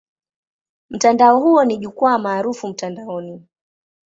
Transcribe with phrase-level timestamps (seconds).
[0.89, 3.43] Mtandao huo ni jukwaa maarufu mtandaoni.